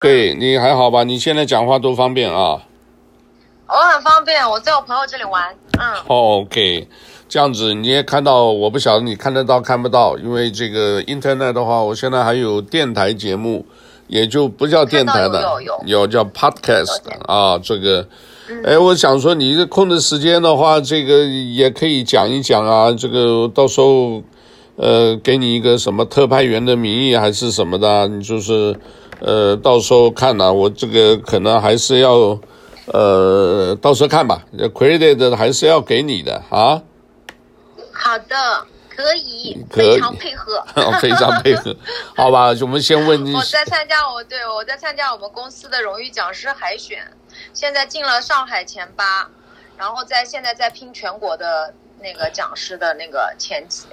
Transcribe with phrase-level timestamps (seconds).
[0.00, 1.02] 对，你还好吧？
[1.02, 2.62] 你现在讲话多方便啊？
[3.66, 5.52] 我很方便，我在我朋友这里玩。
[5.76, 5.92] 嗯。
[6.06, 6.86] OK，
[7.28, 13.66] 这样子你也看到，我不晓得你看得到看不到，因为这个 Internet 的话，我现在还有电台节目，
[14.06, 17.58] 也就不叫电台的，有有有，有叫 Podcast 啊。
[17.58, 18.06] 这个，
[18.64, 22.92] 哎，我想说，你这空的时间的话，这个也可以讲一讲啊。
[22.92, 24.22] 这个到时候，
[24.76, 28.78] 呃，给你一个什么特派员的名义还是什么的，你就是。
[29.20, 32.38] 呃，到时候看呢、啊，我这个可能还是要，
[32.86, 34.42] 呃，到时候看吧。
[34.74, 36.80] credit 还是要给你的啊。
[37.92, 38.34] 好的，
[38.94, 40.64] 可以，可以非常配合，
[41.02, 41.74] 非常配合。
[42.16, 43.34] 好吧，我们先问你。
[43.34, 46.98] 我在参加我对我在参加我们公司的荣誉讲师海选，
[47.52, 49.28] 现在进了上海前八，
[49.76, 53.86] 然后在现在在拼全国的那个讲师的那个前几。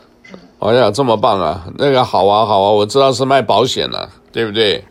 [0.59, 1.65] 哎呀，这么棒啊！
[1.77, 4.83] 那个好啊，好啊，我知道是卖保险的，对不对？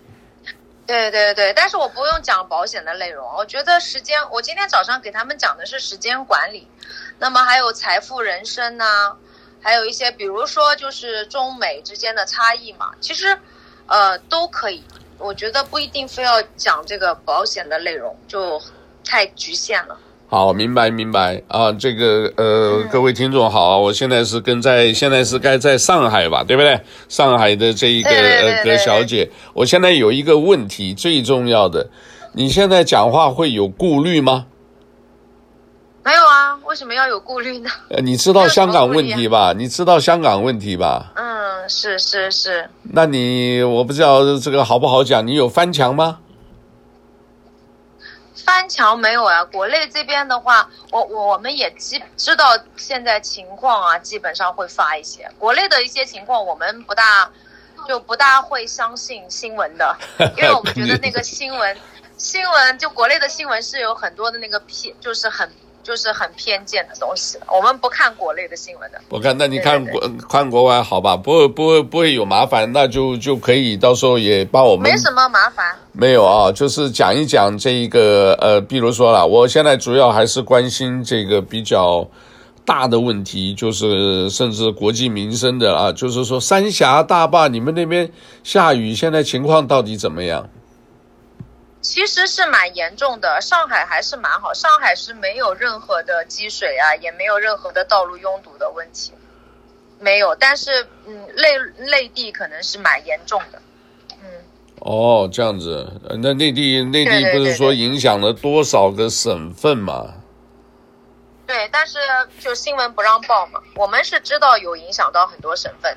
[0.87, 6.69] 对对对，但是我不用讲保险的内容，我觉得时间，我今天早上给他们讲的是时间管理，
[7.19, 9.17] 那么还有财富人生呐、
[9.63, 13.39] 还有一些比如说就是中美之间的差异嘛，其实，
[13.87, 14.85] 呃，都可以，
[15.19, 18.61] 我觉得不一定非要讲这个保险的内容，就
[19.05, 19.99] 太局限了。
[20.27, 26.81] 好，明白明白啊，这个呃，各位听众好，我现在是跟在现在是该在上海吧，对不对？
[27.09, 31.89] 上海的这一个呃葛小姐，我现在有一个问题，最重要的，
[32.33, 34.47] 你现在讲话会有顾虑吗？
[36.03, 37.71] 没有啊，为什么要有顾虑呢？
[37.91, 39.55] 呃，你知道香港问题吧？
[39.57, 41.13] 你知道香港问题吧？
[41.15, 42.69] 嗯，是是是。
[42.83, 46.19] 那你我不知道这个好不好讲，你有翻墙吗？
[48.45, 49.45] 翻墙没有啊？
[49.45, 57.31] 国内这边的话，我我我们也基知道现在情况啊，基本上会发一些国内的一些情况，我们不大
[57.89, 59.97] 就不大会相信新闻的，
[60.37, 61.77] 因为我们觉得那个新闻
[62.17, 65.51] 新闻就国内的新闻是有很多的那个偏，就是很。
[65.85, 69.01] 就是很偏见的东西，我们不看国内的新闻的。
[69.11, 71.17] 我看，那你看国看国外好吧？
[71.17, 74.91] 不会不会不会有麻烦，那就就可以到时候也帮我们。
[74.91, 75.77] 没什么麻烦。
[75.93, 82.05] 没有啊，就是讲一讲这一个呃，比如说啦，我现在主要还是关心这个比较
[82.65, 88.11] 大的问题，就是甚至国计民生的啊，就是说三峡大坝，你们那边
[88.43, 90.49] 下雨，现在情况到底怎么样？
[91.85, 99.13] 其实是蛮严重的，上海还是蛮好，上海是没有任何的积水啊，也没有任何的道路拥堵的问题，
[100.01, 100.35] 没有。
[100.35, 103.61] 但是，嗯，内内地可能是蛮严重的，
[104.23, 104.27] 嗯。
[104.81, 110.15] 哦，这样子，那内地内地不是说影响了多少个省份吗？
[111.47, 111.99] 对，但是
[112.41, 115.95] 就新闻不让报嘛，我们是知道有影响到很多省份。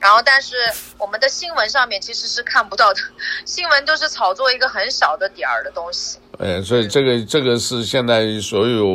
[0.00, 0.56] 然后，但是
[0.98, 3.00] 我们的新闻上面其实是看不到的，
[3.44, 6.18] 新闻都是炒作一个很小的点儿的东西。
[6.38, 8.86] 哎，所以这个这个是现在所有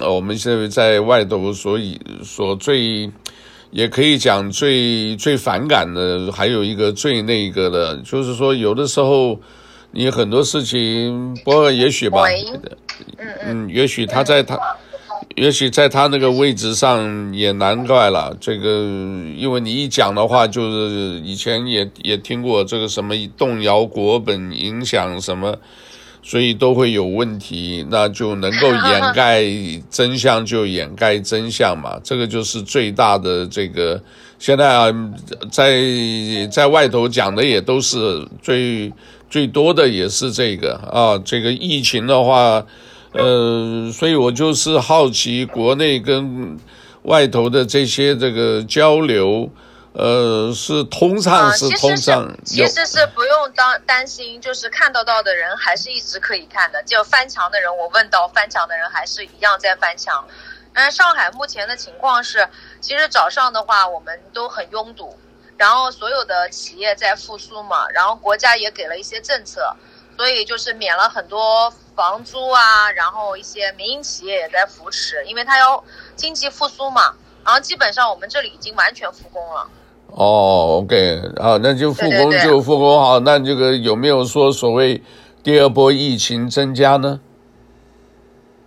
[0.00, 3.10] 呃，我们现在在外头所以所最
[3.70, 9.38] 也可以讲最最反感的，还有一个最那个的，就是说有的时候
[9.90, 12.24] 你很多事情，不过也许吧，
[13.18, 14.58] 嗯嗯，也许他在他。
[15.36, 18.68] 也许在他那个位置上也难怪了，这个
[19.36, 25.56] 因为你一讲的话，就是以前也也听过这个什么动摇国本，影响什么，
[26.20, 29.44] 所以都会有问题，那就能够掩盖
[29.88, 34.02] 真相就掩盖真相嘛，这个就是最大的这个。
[34.38, 34.92] 现在啊，
[35.50, 35.80] 在
[36.50, 38.92] 在外头讲的也都是最
[39.30, 42.66] 最多的也是这个啊，这个疫情的话。
[43.12, 46.56] 呃，所以我就是好奇，国内跟
[47.02, 49.50] 外头的这些这个交流，
[49.94, 60.24] 呃，是通畅是通畅，嗯，其实是，其实是不用担担心，就是看得到的人还是一直可以看的，就翻墙的人，我问到翻墙的人还是一样在翻墙。
[60.74, 62.48] 嗯，上海目前的情况是，
[62.80, 65.18] 其实早上的话我们都很拥堵，
[65.56, 69.74] 然后所有的企业在复苏嘛，然后国家也给了一些政策。
[70.16, 75.82] 所以就是免了很多房租啊，然后一些民营企业也在扶持，因为它要
[76.16, 77.14] 经济复苏嘛。
[77.44, 79.66] 然后基本上我们这里已经完全复工了。
[80.08, 83.18] 哦，OK，好，那就复工就复工好。
[83.20, 85.02] 那这个有没有说所谓
[85.42, 87.20] 第二波疫情增加呢？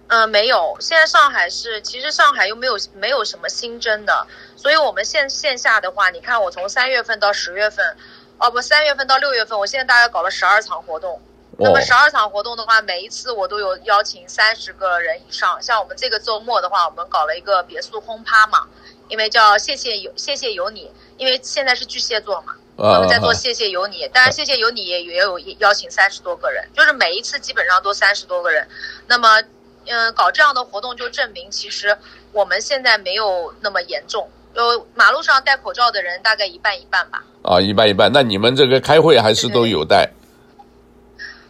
[0.07, 0.77] 嗯、呃，没有。
[0.79, 7.95] 现在上海是，其实上海又没有没有什么新增的，所以我们线线下的话，你看我从三月份到十月份，
[8.37, 11.21] 哦不，三月份到六月份，我现在大概搞了十二场活动。
[11.59, 15.61] 那么十二场活动的话，每一次我都有邀请三十个人以上。
[15.61, 18.67] 像我们这个周末的话，我们搞了一个别墅轰趴嘛，
[19.07, 28.67] 因为叫谢谢有谢谢有你，因为现在是巨蟹座嘛，我们在做谢谢有你，当然谢谢有你也也有邀请三十多个人，就是每一次基本上都三十多个人。
[29.07, 29.39] 那么，
[29.85, 31.95] 嗯、呃，搞这样的活动就证明其实
[32.31, 37.23] 我们现在没有那么严重，就马路上戴口罩的人大概一半一半吧。
[37.43, 38.11] 啊，一半一半。
[38.11, 40.09] 那你们这个开会还是都有戴？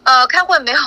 [0.04, 0.78] 呃，开会没有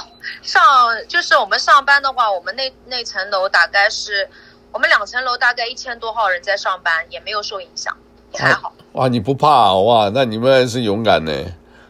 [0.42, 0.64] 上，
[1.08, 4.30] 就是我们上班的话，我们那那层楼大概是
[4.72, 7.96] 我们两层楼大概一千多号人在上班，也没有受影响，
[8.34, 8.72] 也还好。
[8.94, 9.74] 哇，你不怕啊？
[9.74, 11.32] 哇，那你们还是勇敢呢。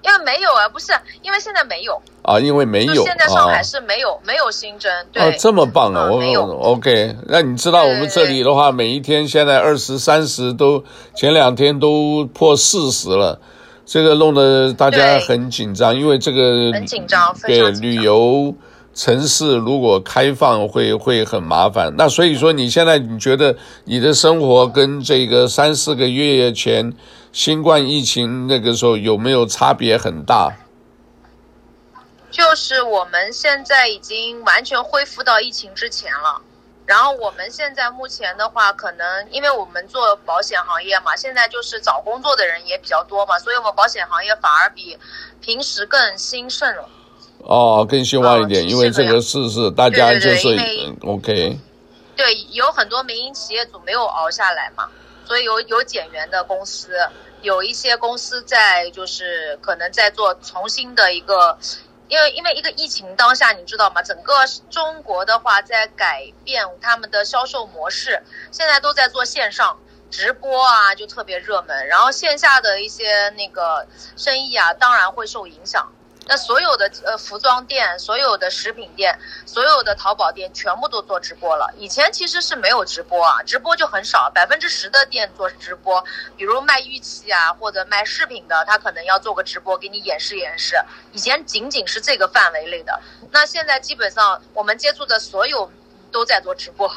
[0.04, 3.04] 因为没有啊，不是，因为现在没有啊，因为没有。
[3.04, 5.22] 现在上海是没有、啊、没有新增，对。
[5.22, 6.10] 啊，这么棒啊！
[6.10, 6.72] 我。
[6.72, 10.82] OK，那你知道我们这里的话，每一天现在二十三十都，
[11.14, 13.42] 前两天都破四十了，
[13.88, 17.34] 这个弄得大家很紧张，因为这个很紧张。
[17.44, 18.54] 对，旅游。
[18.94, 23.56] 城市如果开放会会很麻烦，那所以说你现在你觉得
[23.86, 26.92] 你的生活跟这个三四个月前
[27.32, 30.52] 新冠疫情那个时候有没有差别很大？
[32.32, 36.42] 就是我们现在已经完全恢复到疫情之前了，
[36.88, 44.98] 然后我们现在目前的话，可能因为我们做保险行业嘛，现在就是找工作的人也比较多嘛，所以我们保险行业反而比
[45.42, 46.90] 平时更兴盛了。
[47.40, 51.60] 哦，更兴旺一点，哦、因为这个事是大家就是对对对 OK。
[52.16, 54.90] 对，有很多民营企业主没有熬下来嘛，
[55.26, 56.98] 所以有有减员的公司，
[57.42, 61.58] 有一些公司在就是可能在做重新的一个，
[62.08, 64.02] 因为因为一个疫情当下，你知道吗？
[64.02, 64.34] 整个
[64.70, 69.78] 中国的话在改变他们的销售模式，现在都在做线上
[70.10, 75.92] 直播啊，就特别热门，然后线下的一些那个生意啊，当然会受影响。
[76.28, 81.74] 那所有的呃服装店、所有的食品店、所有的淘宝店全部都做直播了。
[81.78, 86.04] 以前其实是没有直播啊，直播就很少，百分之十的店做直播。
[86.36, 90.76] 比如卖玉器啊或者卖饰品的，他可能要做个直播给你演示演示。
[91.14, 93.00] 以前仅仅是这个范围内的，
[93.32, 95.72] 那现在基本上我们接触的所有
[96.12, 96.88] 都在做直播。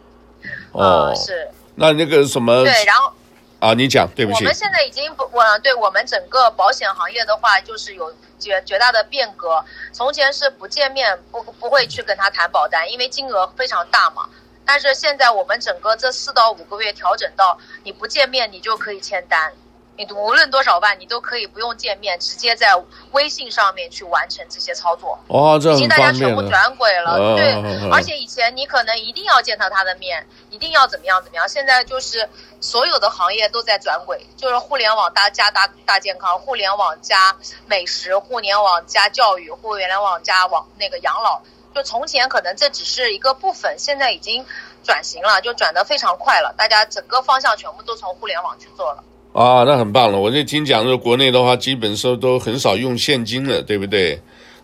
[0.72, 1.48] 哦，呃、是。
[1.74, 2.62] 那那个什么？
[2.62, 3.12] 对，然后。
[3.58, 4.40] 啊，你讲，对不起。
[4.40, 9.64] 我们现在已经不，我对我们整个保险行业的话，就是有绝绝大的变革。
[9.92, 14.28] 从前是不见面不不会去跟他谈保单，因为金额非常大嘛。
[14.64, 19.52] 但是现在我们整个这四到五个月调整到，你不见面你就可以签单。
[19.98, 22.76] 你无论多少万，你都可以不用见面，直接在
[23.12, 25.18] 微信上面去完成这些操作。
[25.28, 25.56] 哦。
[25.56, 27.90] 已经大家全部转轨了，哦、对、哦。
[27.92, 31.48] 而且以前你可能一定要见到他的面，一定要怎么样怎么样。
[31.48, 32.28] 现在就是
[32.60, 37.34] 所有的行业都在转轨，就是互联网大加大大健康，互联网加
[37.66, 41.40] 美食，互联网加教育，互联网加网那个养老。
[41.74, 44.44] 就从前可能这只是一个部分，现在已经
[44.84, 46.54] 转型了，就转得非常快了。
[46.56, 49.02] 大家整个方向全部都从互联网去做了。
[49.36, 50.18] 啊，那很棒了！
[50.18, 54.18] 我就听讲说，国内的话，基本上都很少用现金了，对不对？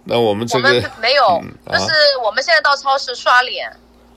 [0.05, 1.93] 那我们这个我们没有，就是
[2.25, 3.71] 我们现在到超市刷脸，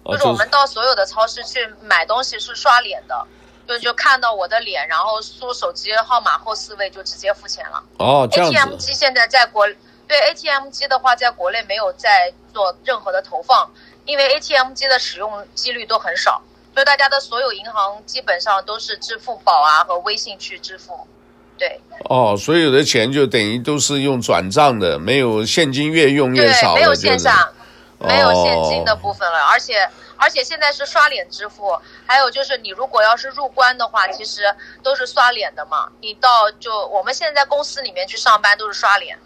[0.05, 3.27] 就是我们到所有的超市去买东西是刷脸的，
[3.67, 7.83] 就就看到我的脸，然后输手机号码后四位就直接付钱了。
[7.97, 8.57] 哦，这样子。
[8.57, 9.67] ATM 机现在在国
[10.07, 13.69] 对 ATM 机的话，在国内没有在做任何的投放，
[14.05, 16.41] 因为 ATM 机的使用几率都很少。
[16.75, 21.07] 所以大家的所有银行基本上都是支付宝啊和微信去支付，
[21.57, 21.79] 对。
[22.09, 27.49] 哦，所有的钱就等于都是用转账的，没有现金越用越少了，对，没有线下，
[27.97, 29.39] 没有现金的部分了。
[29.39, 34.41] 哦、而且而且现在是刷脸支付，还有就是你如果要是入关的话，其实
[34.83, 35.87] 都是刷脸的嘛。
[36.01, 39.17] 你到就我们现在公司里面去上班都是刷脸。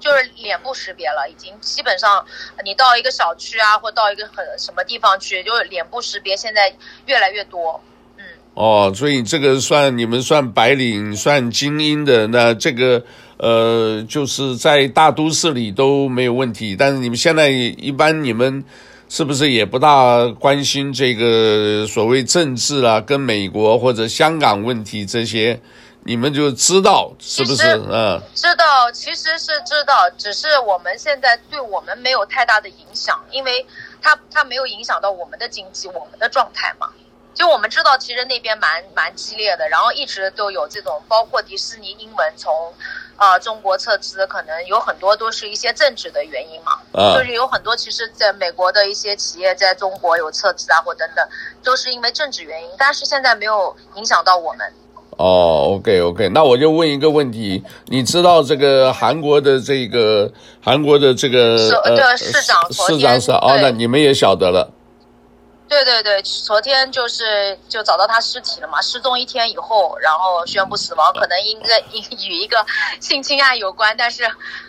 [0.00, 2.24] 就是脸部识别了，已经基本上，
[2.64, 6.72] 你到一个小区啊，或到一个很什么地方去，就是脸部识别现在
[7.06, 7.80] 越来越多。
[8.16, 8.24] 嗯，
[8.54, 13.02] 哦，所以这个算你们算白领，算精英的，那这个
[13.38, 16.76] 呃，就是在大都市里都没有问题。
[16.76, 18.64] 但是你们现在一般你们
[19.08, 25.60] 是不是也不大关心这个所谓政治啊，跟美国或者香港问题这些？
[26.08, 27.78] 你们就知道是不是？
[27.92, 33.66] 嗯，知道，其实是知道，只是我们现在对我们没有太大的影响，因为
[34.00, 36.88] 它它没有影响到我们的经济，我们的状态嘛。
[37.34, 42.72] 就我们知道，其实那边蛮蛮激烈的，然后一直都有这种，包括迪士尼英文从
[43.16, 46.80] 啊、呃、中国撤资，可能有很多都是一些政治的原因嘛。
[46.94, 51.28] 啊，就是有很多其实在美国的一些企业在中国有撤资啊，或等等，
[51.62, 54.72] 都是因为政治原因，但是现在没有影响到我们。
[55.18, 60.32] 哦，OK OK，那我就问一个问题，你知道这个韩国的这个
[60.62, 64.70] 韩国的这个呃市长市长是哦，那你们也晓得了？
[65.68, 71.78] 对对对，昨天就是就找到他尸体了嘛，失踪一天以后，然后宣布死亡，可能应该
[72.26, 72.56] 与一个
[73.00, 74.22] 性侵案有关，但是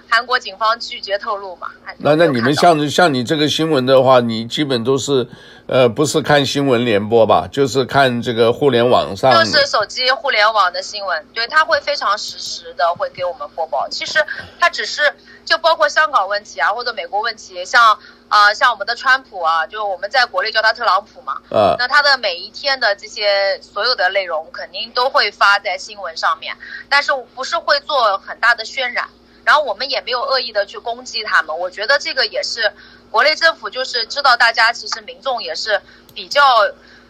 [0.09, 1.67] 韩国警方拒绝透露嘛。
[1.99, 5.25] 那那你们像像你这个新闻的话，你基本都是
[5.69, 13.87] 呃不是看新闻联播吧，就是看这个互联网上，就是手机互联网的新闻，对，它会非常实时的会给我们播报。
[13.89, 14.25] 其实
[14.59, 15.13] 它只是
[15.45, 17.97] 就包括香港问题啊，或者美国问题，像。
[18.29, 21.33] 啊、呃，像我们的川普啊，就我们在国内叫他特朗普嘛。
[21.49, 21.73] 啊。
[21.79, 26.55] 那他的每一天的这些所有的内容，肯定都会发在新闻上面，
[26.87, 29.09] 但是不是会做很大的渲染。
[29.49, 31.57] 然后我们也没有恶意的去攻击他们。
[31.57, 32.71] 我觉得这个也是
[33.09, 35.81] 国内政府就是知道大家其实民众也是
[36.13, 36.39] 比较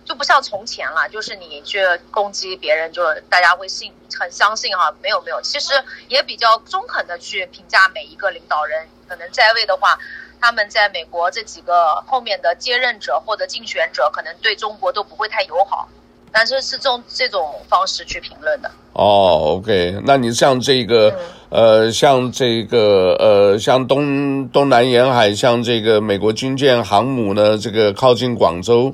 [0.06, 4.96] 就不像从前了，就是你去攻击别人，就大家会信很相信哈。
[5.02, 5.74] 没有没有，其实
[6.08, 10.00] 也比较中肯的去评价每一个领导人，可能在位的话。
[10.42, 15.90] 他们在美国这几个后面的接任者或者竞选者，可能对中国都不会太友好，
[16.32, 18.72] 但是是这种这种方式去评论的。
[19.00, 21.10] 哦，OK，那你像这个，
[21.52, 28.94] 嗯、呃，像这个，呃，像东东南沿海，像这个美国军舰航母呢，这个靠近广州，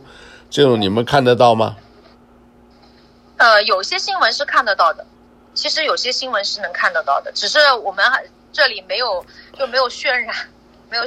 [0.52, 1.76] 这种你们看得到吗？
[3.38, 5.04] 呃，有些新闻是看得到的，
[5.56, 9.26] 其实有些新闻是能看得到的，只是我们还这里没有
[9.58, 10.36] 就没有渲染。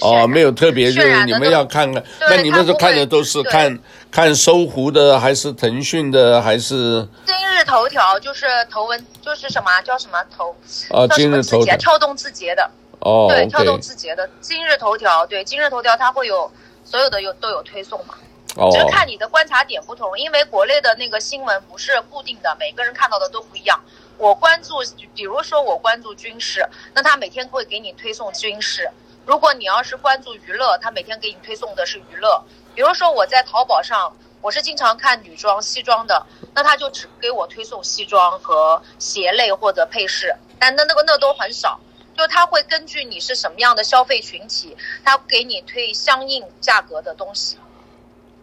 [0.00, 3.78] 哦，没有特别，就是你们要看看，那你们是看的都是看
[4.10, 8.18] 看搜狐的，还是腾讯的，还是今日头条？
[8.18, 10.54] 就是头文，就是什么叫什么头？
[10.90, 12.70] 啊，今日头条，跳动字节的。
[13.00, 16.50] 哦，对，跳动字节的今日头条，对，今日头条它会有
[16.84, 18.14] 所有的有都有推送嘛？
[18.56, 23.80] 哦，就是看你的观察点不同，因为国内的那个新闻不是固定的，每个人看到的都不一样。
[24.16, 24.74] 我关注，
[25.14, 28.90] 比如说我关注军事，那他每天会给你推送军事。
[29.28, 32.42] 如果你要是关注娱乐，他每天给你推送的是娱乐。
[32.74, 41.78] 比如说我在淘宝上，我是经常看女装、西装的，那他就只给我推送西装和鞋类或者配饰，但那那个那都很少。
[42.16, 47.58] 就他会根据你是什么样的消费群体，他给你推相应价格的东西。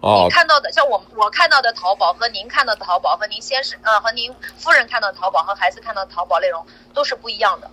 [0.01, 0.25] 哦。
[0.25, 6.63] 你看到的，像我我看到的淘宝和您看到的淘宝和您先生呃和您夫人看到的淘宝和孩子看到的淘宝内容
[6.93, 7.71] 都是不一样的。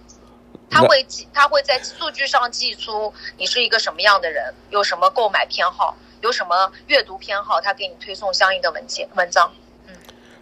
[0.72, 9.52] 他会记，他会在数据上记出你是一个什么样的人，有什么购买偏好，有什么阅读偏好，他给你推送相应的文件文章。
[9.86, 9.94] 嗯，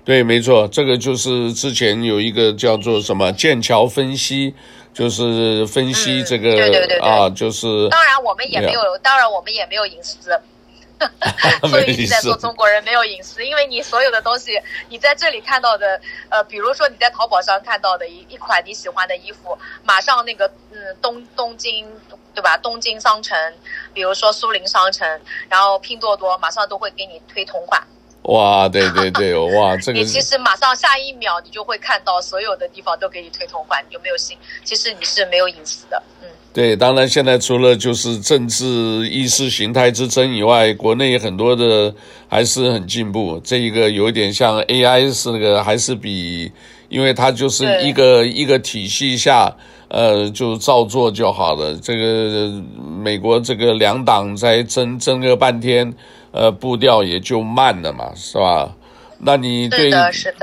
[0.05, 4.55] 对，没错，这个就是之前有一个叫做什么剑桥分析，
[4.95, 10.41] 就是分析这个、嗯、对对对对啊，就是当然我们也没有，当然我们也没有隐私。
[11.69, 21.87] 所以你在说中国人没有隐私，因为你所有的东西，你在这里看到的，呃，比如说你在淘宝上看到的一一款你喜欢的衣服，马上那个，嗯，东东京，
[22.35, 22.57] 对吧？
[22.59, 23.37] 东京商城，
[23.95, 27.83] 比如说苏宁商城，然后拼多多，马上都会给你推同款。
[28.25, 34.37] 哇，对对对，哇，这个 你其实马上下一秒你就会看到所有的地方都给你推同款，你有没有信？
[34.63, 36.20] 其实你是没有隐私的，嗯。
[36.53, 38.65] 对，当然现在除了就是政治
[39.09, 41.95] 意识形态之争以外，国内很多的
[42.27, 43.41] 还是很进步。
[43.45, 46.51] 这一个有一点像 AI 是那个，还是比，
[46.89, 49.55] 因为它就是一个一个体系下，
[49.87, 51.77] 呃，就照做就好了。
[51.77, 52.51] 这个
[53.01, 55.95] 美国这个两党在争争个半天，
[56.33, 58.75] 呃，步调也就慢了嘛，是吧？
[59.23, 59.91] 那你对，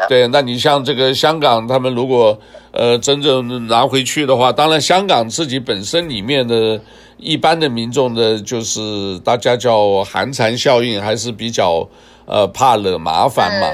[0.08, 2.40] 对，那你像这个香港，他们如果
[2.72, 6.80] 呃真正拿回去的话，当然香港自己本身里面的
[7.18, 11.88] 一般的民众的，就是大家叫寒蝉效应，还是比较
[12.26, 13.68] 呃怕惹麻烦嘛，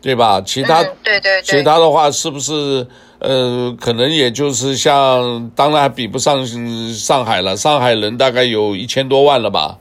[0.00, 0.40] 对吧？
[0.40, 2.86] 其他对对，其他的话是不是
[3.18, 6.46] 呃可能也就是像，当然还比不上
[6.94, 9.76] 上海了，上海人大概有一千多万了吧，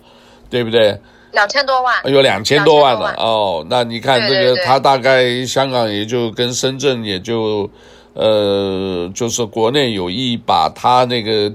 [0.50, 1.00] 对不对？
[1.38, 3.64] 两千多万，有两千多万了哦。
[3.70, 7.70] 那你看这个，它大概香港也就跟深圳也就，
[8.16, 11.54] 呃，就是国内有意把它那个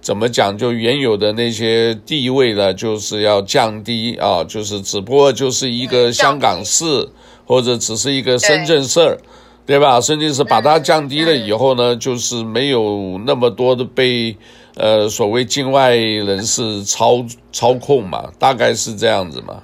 [0.00, 7.06] 怎么讲，就原有的那些地位呢，就是要降低啊，就是只不过就是一个香港市
[7.44, 9.18] 或者只是一个深圳市，
[9.66, 10.00] 对吧？
[10.00, 14.34] 甚至是把它降低了以后呢，就是没有那么多的被。
[14.76, 19.62] 呃，所谓境外人士操操控嘛，大概是这样子嘛，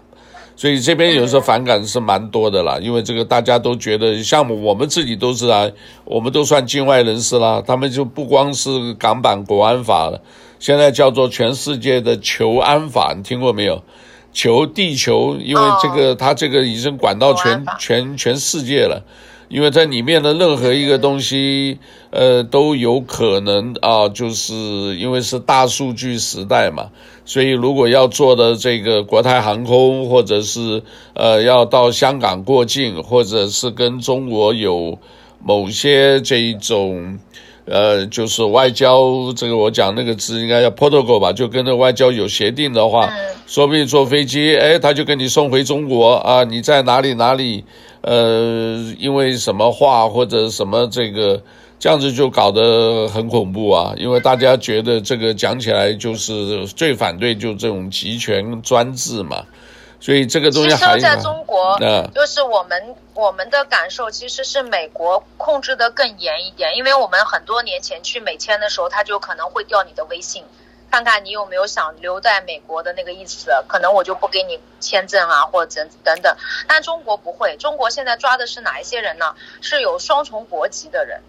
[0.55, 5.69] 所以这边有时候反感是蛮多的啦，因为这个大家都觉得，像我们自己都是啊，
[6.05, 10.21] 我们都算境外人士啦，他们就不光是港版国安法了，
[10.59, 13.83] 现在叫做全世界的求安法，你听过没有？
[14.33, 19.03] 求地球，因为这个他这个已经管到全全全世界了。
[19.51, 21.79] 因为在里面的任何一个东西，
[22.11, 24.55] 呃，都有可能啊，就是
[24.97, 26.91] 因为是大数据时代嘛，
[27.25, 34.99] 所以如果要做的这个国泰航空，或者是呃要到香港过境，或者是跟中国有
[35.45, 37.19] 某些这一种。
[37.71, 43.09] 呃，就是外交这个，我讲那个字应该叫 protocol 吧，就跟那外交有协定的话，
[43.47, 47.65] 说不定坐飞机，哎，他就给你送回中国啊，你在哪里哪里，
[48.01, 51.41] 呃，因为什么话或者什么这个，
[51.79, 59.45] 这样子就搞得很恐怖啊，因为大家觉得这个讲起来就是最反对就这种集权专制嘛。
[60.01, 61.79] 所以这个东西还其实在中国，
[62.15, 70.43] 就是我们我们的感受其实是美国控制的更严一点，因为我们很多年前去美签的时候，他就可能会调你的微信，
[70.91, 76.35] 看看你有没有想留在美国的那个意思，可能我就不给你签证啊，或者等等。
[76.67, 79.35] 但中国不会，中国现在抓的是哪一些人呢？
[79.61, 81.21] 是有双重国籍的人。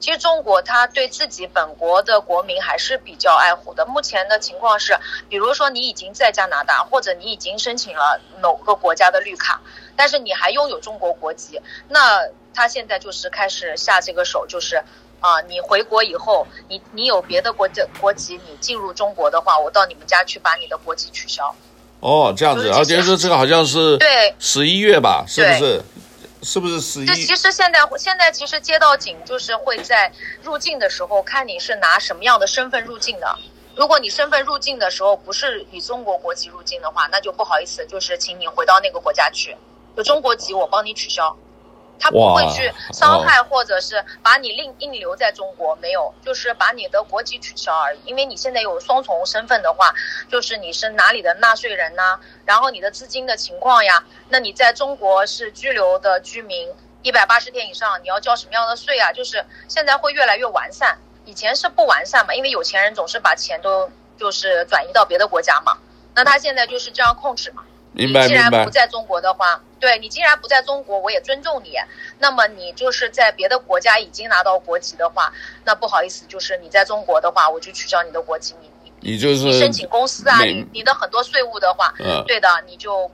[0.00, 3.84] 其实中国他对自己本国的国民还是比较爱护的。
[3.84, 9.60] 目前的情况是，比如说你已经在加拿大，或者你已经申请了某个国家的绿卡，
[9.94, 14.76] 但是你还拥有中国国籍，那他现在就是开始下这个手，就是
[15.20, 21.54] 啊、呃，你回国以后，你你有别的国家国籍，你进入中国的话，我到你们家去把你的国籍取消。
[22.00, 25.82] 哦，这样子，而且是这个好像是对十一月吧，是不是？
[26.42, 27.06] 是不是十一？
[27.06, 30.10] 其实现在现在其实接到警就是会在
[30.42, 33.38] 入境的时候看你是拿什么样的身份入境的。
[33.76, 39.56] 如果你身份入境的时候不是以中国国籍入境的话，那就不好意思，就是请你回到那个国家去，
[39.96, 41.36] 就中国籍我帮你取消。
[42.00, 47.98] 他不会去伤害或者是把你另硬留在中国，没有，就是把你的国籍取消而已。
[48.06, 49.94] 因为你现在有双重身份的话，
[50.28, 59.12] 就是你是哪里的纳税人呐、啊，然后你的资金的情况呀，那你在中国是居留的居民，一百八十天以上，你要交什么样的税啊？
[59.12, 65.76] 就是现在会越来越完善，以前是不完善嘛，因为有钱人总是把钱都就是转移到别的国家嘛，
[66.14, 67.62] 那他现在就是这样控制嘛。
[67.92, 71.74] 明白，你既然不在中国的话，对，你既然不在中国，我也尊重你。
[72.18, 75.32] 那么你就是在别的国家已经拿到国籍的话，
[75.64, 78.54] 那不好意思，就是你在中国的话，我就取消你的国籍。
[78.60, 83.10] 你你你就是你申请公司啊，你你的很多税务的话，嗯，对的，你就。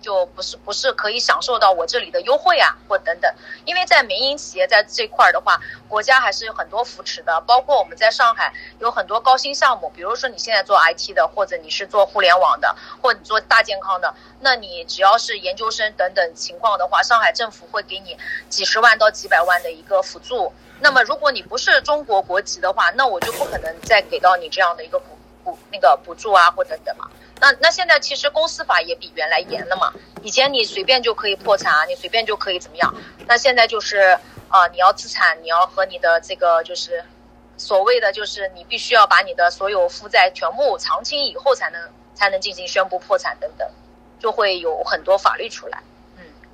[0.00, 3.32] 就不是不是可以享受到我这里的优惠啊，或等等，
[3.64, 18.16] 因为在民营企业在这块儿的话，国家还是有很多扶持的，包括我们在上海有很多高新项目，比如说你现在做 IT 的，或者你是做互联网的，或者你做大健康的，那你只要是研究生等等情况的话，上海政府会给你
[18.48, 20.52] 几十万到几百万的一个辅助。
[20.80, 25.06] 那么如果你不是中国国籍的话，那我就不可能再给到你这样的一个补
[25.42, 27.10] 补那个补助啊，或等等嘛。
[27.40, 32.94] 那那现在其实公司法也比原来严了嘛，以前你随便就可以破产啊，你随便就可以怎么样，
[33.26, 37.04] 那现在就是啊、你要资产，你要和你的这个就是
[37.58, 41.80] 所谓的就是你必须要把你的所有负债全部偿清以后才能
[42.14, 43.70] 才能进行宣布破产等等，
[44.18, 45.82] 就会有很多法律出来。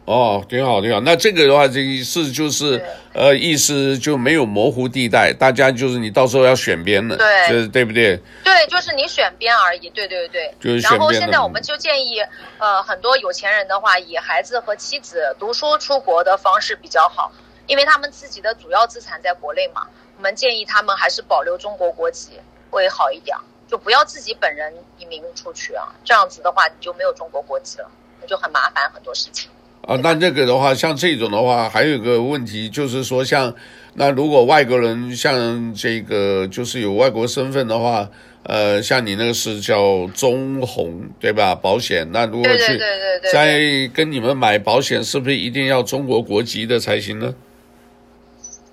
[0.06, 1.00] 哦，挺好，挺好。
[1.00, 8.20] 那这个的话，这意思就是，呃，意思就没有模糊地带，大家就是你到时候要选边的，对，就是对不对？
[8.44, 9.88] 对，就是你选边而已。
[9.90, 10.52] 对对对。
[10.60, 10.98] 就是选边。
[10.98, 12.20] 然后现在我们就建议，
[12.58, 17.32] 呃，很多有钱人的话，以孩子和妻子读书出国的方式比较好，
[17.66, 19.86] 因为他们自己的主要资产在国内嘛。
[20.18, 22.32] 我们建议他们还是保留中国国籍
[22.70, 23.34] 会好一点，
[23.66, 25.88] 就不要自己本人移民出去啊。
[26.04, 27.90] 这样子的话，你就没有中国国籍了，
[28.20, 29.50] 那就很麻烦很多事情。
[29.86, 33.54] 啊，那这个的话，像这种的话，还有一个问题就是说，像
[33.94, 38.08] 那如果外国人像这个就是有外国身份的话，
[38.44, 41.54] 呃，像你那个是叫中红对吧？
[41.54, 42.80] 保险，那如果去
[43.30, 43.60] 在
[43.92, 47.34] 跟你们买保险，是不是一定要中国国籍的才行呢？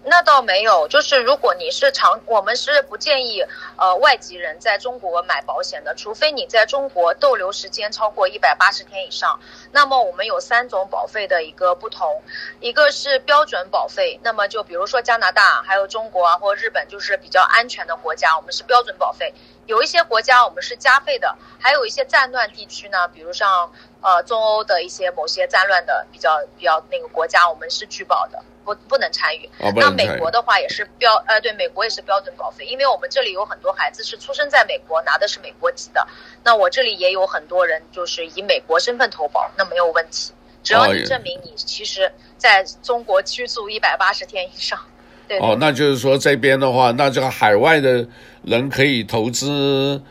[0.04, 3.46] 那倒没有，就是如果你是长，我们是不建议
[3.78, 9.40] 呃外籍人在中国买保险的，除非你在中国逗留时间超过一百八十天以上。
[9.72, 12.24] 那么我们有三种保费的一个不同，
[12.60, 19.32] 一个是标准保费，那么就比如说加拿大、还有中国啊或日本，就是比较安全的国家，我们是标准保费。
[19.68, 28.44] 有一些国家我们是加费的，还有一些战乱地区呢，比如像呃中欧的一些某些战乱的比较比较那个国家，我们是拒保的。
[28.64, 29.50] 不不能参与。
[29.76, 36.08] 那美国的话也是标呃，对，美国也是标准保费，因为我们这里有很多孩子是出生在美国，拿的是美国籍的。
[36.44, 44.80] 那我这里也有很多人就是以美国身份投保，那没有问题，只要你证明你其实在中国居住一百八十天以上。
[45.28, 45.40] 对。
[45.40, 48.06] 哦，那就是说这边的话，那这个海外的
[48.44, 50.02] 人可以投资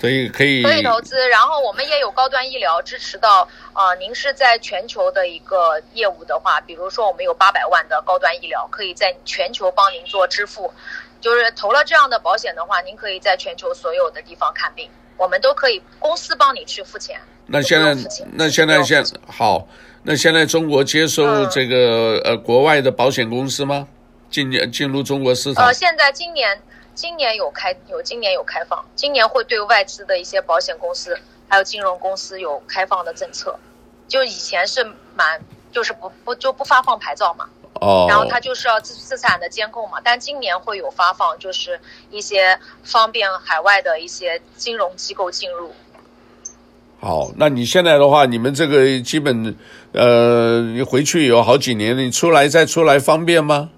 [0.00, 3.96] 可以可以可以投资，然后我们也有高端医疗支持到啊、呃。
[3.96, 10.72] 您是在全球的一个业务的话，比如说我们有八百万的高端医疗，可以在全球帮您做支付。
[11.20, 17.20] 就是投了这样的保险的话，您可以在全球所有的地方看病，我们都可以公司帮你去付钱。
[17.46, 17.92] 那现在
[18.34, 19.66] 那现在现好，
[20.04, 23.88] 那现在中国接收这个、嗯、呃国外的保险公司吗？
[24.30, 25.64] 进进入中国市场？
[25.64, 26.62] 呃，现在今年。
[26.98, 31.16] 今年有开有今年有开放，今年会对外资的一些保险公司
[31.48, 33.56] 还有金融公司有开放的政策，
[34.08, 34.82] 就以前是
[35.14, 41.78] 蛮就是不不就不发放牌照嘛，哦，然后它就是要资资产的监控嘛，但今年会有发放，就是
[42.10, 45.70] 一些方便海外的一些金融机构进入。
[46.98, 49.56] 好，那你现在的话，你们这个基本
[49.92, 53.70] 呃，你回去有好几年，你出来再出来方便吗？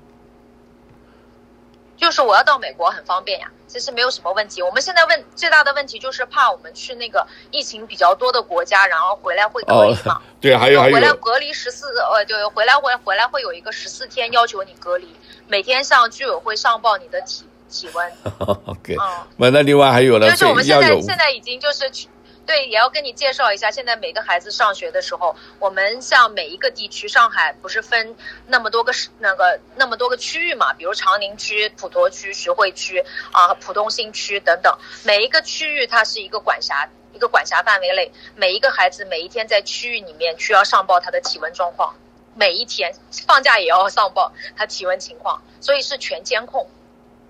[2.00, 4.62] 就是我要到美国很方便呀，其实没有什么问题。
[4.62, 10.14] 我们现在问最大的问题就是怕我们去那个疫情比较多的国家，然后回来会隔离嘛。
[10.14, 10.94] 哦、 对，还有还有。
[10.94, 15.14] 回来隔离十四呃，对，回来会回来会有一个十四天要求你隔离，
[15.46, 18.12] 每天向居委会上报你的体体温。
[18.64, 18.96] OK，
[19.38, 22.08] 嗯，那另外还有呢，就是我们现在现在已经就是去。
[22.46, 28.16] 对，也要跟你介绍一下，现在每个孩子上学的时候，我们像每一个地区，上海不是分
[28.48, 30.72] 那么多个那个那么多个区域嘛？
[30.74, 41.94] 比如长宁区、普陀区、徐汇区啊、浦东新区等等，每一个区域它是一个管辖一个管辖范围内，每一个孩子每一天在区域里面需要上报他的体温状况，
[42.34, 42.92] 每一天
[43.26, 46.66] 放假也要上报他体温情况，所以是全监控。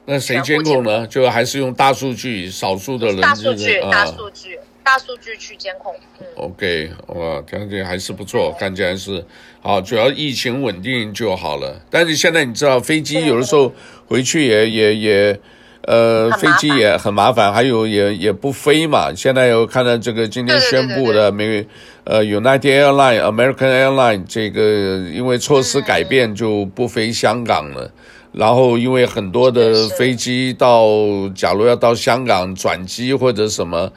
[0.07, 1.07] 那谁监控呢？
[1.07, 3.21] 就还是用大数据，少数的人。
[3.21, 4.59] 大数据，大数据。
[4.83, 5.95] 大数据去监控。
[6.19, 9.25] 嗯、OK，哇，感觉还是不错，看起来是
[9.61, 11.81] 好，主要疫情稳定就好了。
[11.91, 13.73] 但是现在你知道，飞机有的时候
[14.07, 15.41] 回去也也也，
[15.83, 19.15] 呃，飞机也很麻烦，还有也也不飞嘛。
[19.15, 21.67] 现在有看到这个今天宣布的美
[22.05, 27.85] 呃 United Airline、American Airline 这个因为措施改变就不飞香港了。
[27.85, 27.93] 嗯、
[28.33, 30.87] 然后因为很多的飞机到，
[31.35, 33.93] 假如要到香港转机或者什么。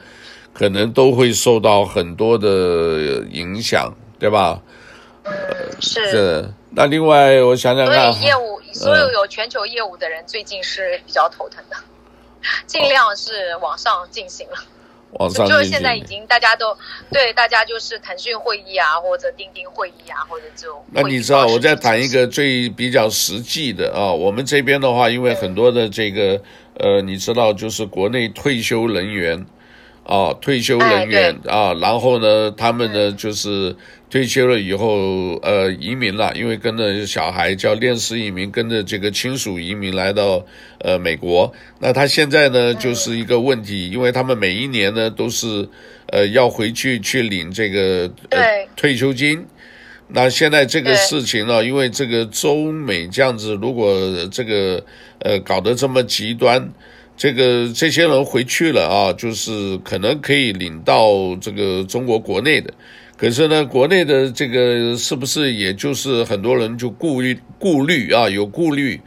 [0.54, 4.62] 可能都会受到很多的影响，对吧？
[5.24, 5.32] 嗯，
[5.80, 6.10] 是。
[6.10, 6.50] 是。
[6.70, 14.56] 那另外，我想想看，所以业务，所有有全球业务的人最近是比较头疼的，嗯、尽量是网上进行了。
[15.12, 16.76] 网上就是现在已经大家都
[17.12, 20.84] 对大家就是腾讯会议啊，或者钉钉会议啊，或者这种。
[20.90, 26.40] 那你知道，我再谈一个最比较实际的啊，我们这边的话，因为很多的这个
[26.78, 29.46] 呃，你知道，就是国内退休人员。
[30.04, 33.74] 啊，退休人员啊，然后呢，他们呢就是
[34.10, 40.44] 退休了以后，呃，移民了，因为跟着小孩叫恋史移民，跟着这个亲属移民来到
[40.80, 41.50] 呃美国。
[41.78, 45.66] 那他现在呢就是一个问题，因为他们每一年呢都是
[46.08, 48.40] 呃要回去去领这个呃
[48.76, 49.46] 退休金。
[50.08, 53.90] 那现在这个事情呢，因为这个中美这样子，如果
[54.30, 54.84] 这个
[55.20, 56.70] 呃搞得这么极端。
[57.16, 62.72] 这个这些人回去了啊，就是可能可以领到这个中国国内的，
[63.16, 69.00] 可是呢，国内的这个是不是也就是很多人就顾虑顾虑啊，有顾虑，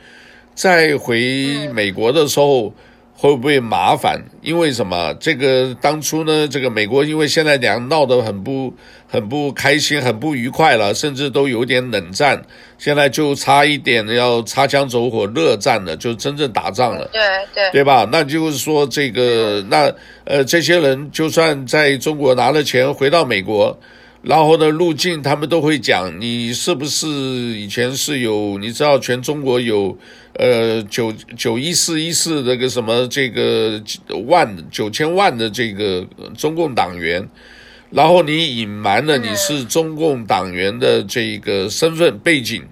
[0.55, 2.73] 再回美国的时候。
[3.19, 4.23] 会不会麻烦？
[4.43, 5.11] 因为什么？
[5.19, 8.71] 这个当初呢，这个美国因为现在两闹得很不
[9.07, 12.39] 很不开心，很不愉快了，甚至都有点冷战。
[12.77, 17.09] 现在就差一点要擦枪走火，热战了，就真正打仗了。
[17.11, 17.21] 对
[17.55, 18.07] 对，对吧？
[18.11, 19.91] 那就是说，这个那
[20.25, 23.75] 呃，这些人就算在中国拿了钱回到美国。
[24.23, 28.57] 然后呢，入境他们都会讲，你是不是以前是有？
[28.57, 29.95] 你知道全中国有，
[30.37, 33.81] 呃，九九一四一四这个什么这个
[34.27, 37.27] 万九千万的这个中共党员，
[37.89, 42.63] 然后你隐瞒了你是中共党员的这个身份背景，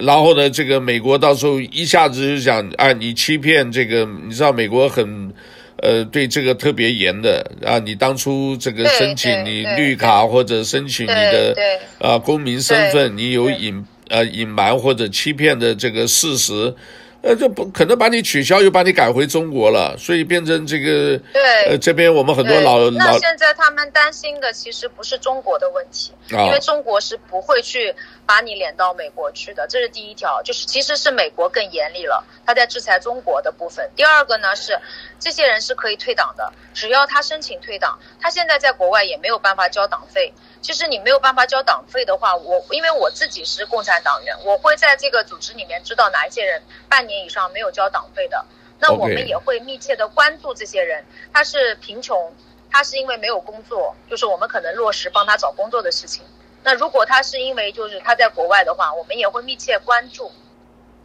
[0.00, 5.32] 然后呢，这个美国到时候一下子就想，啊，你欺骗这个，你知道美国很。
[5.80, 7.78] 呃，对这个特别严的啊！
[7.78, 11.56] 你当初这个申请你绿卡或者申请你的
[12.00, 16.74] 啊公民身份，你有隐呃隐瞒或者欺骗的这个事实，
[17.22, 22.90] 呃，就不可能把你取消，又把你改回中国了，所以变成这个对呃这边我们很多老老。
[22.90, 27.94] 那现在他们担心的其实不是中国的问题，啊、因为中国是不会去。
[28.28, 33.90] 把你撵到美国去的，这是第一条，就是其实是美国更严厉了，他在制裁中国的部分。
[33.96, 34.78] 第二个呢是，
[35.18, 40.34] 这些人是可以退党的，只要他申请退党，他现在在国外也没有办法交党费。
[40.60, 48.44] 其实你没有办法交党费的话，我因为我自己是共产党员，我会在这个组织里面知道哪一些人半年以上没有交党费的。
[48.78, 52.36] 那我们也会密切的关注这些人，他是贫穷，
[52.70, 56.22] 他是因为没有工作，就是我们可能落实帮他找工作的事情。
[56.64, 60.30] 那如果他是因为就是他在国外的话，我们也会密切关注。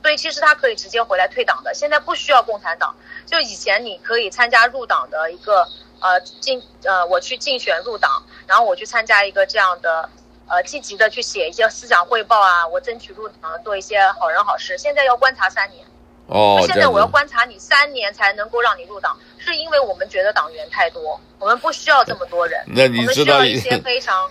[0.02, 2.94] 所以其实他可以直接回来退党的，现在不需要共产党。
[3.26, 5.66] 就以前你可以参加入党的一个
[6.02, 10.10] 呃竞呃我去竞选入党，然后我去参加一个这样的
[10.50, 14.78] 呃积极的去写一些思想汇报啊，我争取入党做一些好人好事。
[14.78, 15.86] 现在要观察三年。
[16.28, 16.62] 哦。
[16.68, 22.62] 现在我要观察你三年才能够让你入党，是因为我们觉得党员太多，我们不需要这么多人。
[22.68, 24.30] 那你知道我们需要一些非常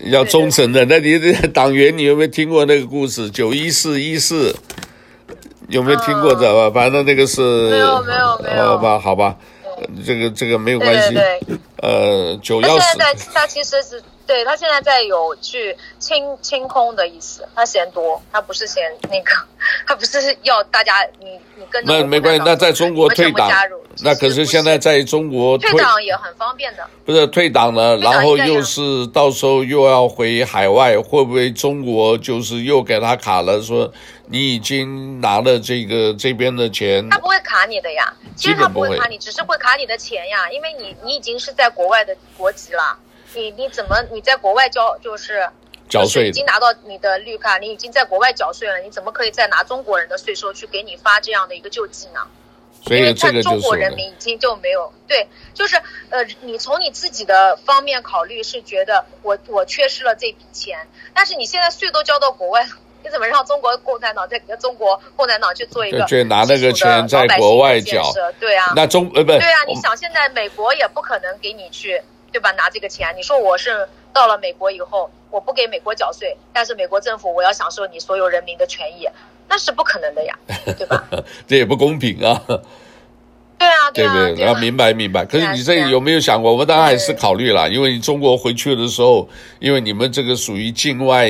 [0.00, 0.84] 要忠诚的。
[0.86, 3.30] 那你这 党员，你有没有听过那个故事？
[3.30, 4.54] 九一四一四。
[5.68, 6.66] 有没有听过的吧？
[6.66, 7.40] 嗯、反正那个是
[7.70, 8.64] 没有没有没有。
[8.66, 9.34] 好吧好吧，
[10.04, 11.14] 这个这个没有关系。
[11.14, 12.80] 对对对呃，九幺四。
[12.80, 17.48] 他现在在，他其实是对他现在在有去清清空的意思。
[17.54, 19.30] 他嫌多，他不是嫌那个，
[19.86, 21.92] 他不是要大家你你跟着。
[21.92, 23.50] 那没关系，那在中国退党。
[24.02, 26.86] 那可是现在在中国退党也很方便的。
[27.04, 33.60] 不是退党了，然后又是到时候又要回海外，会不会中国就是又给他卡了？
[33.60, 33.92] 说
[34.26, 38.10] 你已经拿了这个这边的钱，他不会卡你的呀。
[38.34, 42.96] 其实他不会卡你，只是会卡你的钱呀，因为你你已经是在国外的国籍了，
[43.34, 45.46] 你你怎么你在国外交就是
[45.92, 52.20] 缴税，已经拿到你的绿卡，你已经在国外缴税了，你怎么可以再拿中国人的税收去给你发这样的一个救济呢？
[52.82, 55.76] 所以因为他中国人民已经就没有对，就是
[56.10, 62.70] 呃，你从你自己的方面考虑是觉得我我缺失了这笔钱，但是你现在税都交到国外了，
[63.04, 68.02] 你怎么让中国共产党在中国共产党去做一个去 拿那个钱在国外缴？
[68.40, 72.02] 对啊，那中呃不对啊，你想现在美国也不可能给你去
[72.32, 72.50] 对吧？
[72.52, 79.08] 拿这个钱，你说我是到了美国以后，我不给美国缴税，但是美国政府我要享受你所有人民的权益。
[79.48, 80.38] 那是不可能的呀，
[80.78, 81.04] 对吧？
[81.46, 82.40] 这也不公平啊！
[83.58, 85.26] 对啊，对啊，对对，然后明白明白。
[85.26, 86.52] 可是你这有没有想过？
[86.52, 91.28] 我们当然还是考虑了，因为你中国回去的时候，因为你们这个属于境外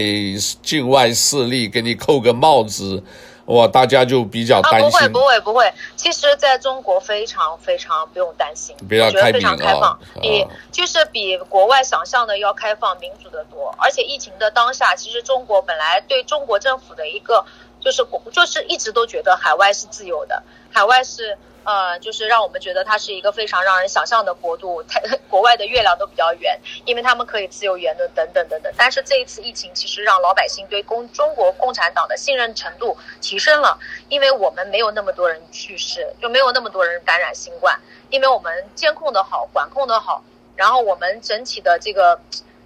[0.62, 3.02] 境外势力，给你扣个帽子，
[3.46, 4.90] 哇，大家就比较担心。
[4.90, 13.74] 不会不会不会，其实在中国非常非常不用担心，比较开放啊，比就是比国外想象的要开放、民主的多。
[13.78, 17.44] 而且疫情的当下，其实中国本来对中国政府的一个。
[17.84, 24.82] 就是就是一直都觉得海外是自由的，海外是呃，就是让我们觉得它是一个非常让人想象的国度。
[24.84, 28.72] 它 国外的月亮都比较圆，因为他们可以自由言论等等等等。
[28.76, 37.78] 但是这一次疫情其实让老百姓对共中国共产党的信任程度提升了，因为我们没有那么多人去世，就没有那么多人感染新冠，
[38.10, 40.22] 因为我们监控的好，管控的好，
[40.56, 42.20] 然后我们整体的这个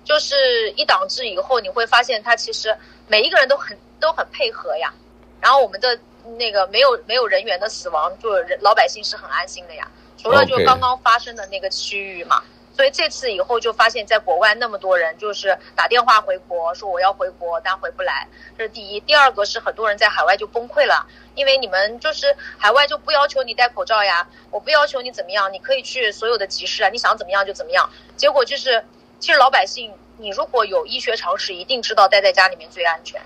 [0.04, 4.92] 就是一党制以后，你会发现它其实每一个人都很都很配合呀。
[5.40, 5.96] 然后我们的
[6.36, 9.88] 那个没有没有人员的死亡，就人老百姓是很安心的呀。
[10.18, 12.76] 除了就刚刚发生的那个区域嘛，Okay.
[12.76, 18.26] 所以这次以后就发现，在国外那么多人就是打电话回国说我要回国，但回不来，
[18.58, 19.00] 这是第一。
[19.00, 27.88] 第二个是很多人在海外就崩溃了，因为你们就是海外就不要求你戴口罩呀，我不要求你怎么样，你可以去所有的集市啊，你想怎么样就怎么样。
[28.16, 28.84] 结果就是，
[29.20, 33.20] 其实老百姓，你如果有医学常识，一定知道待在家里面最安全。